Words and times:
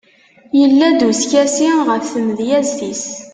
yella-d 0.59 0.99
uskasi 1.09 1.69
ɣef 1.87 2.05
tmedyazt-is 2.13 3.05